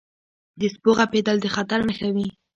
[0.59, 2.27] •د سپو غپېدل د خطر نښه وي.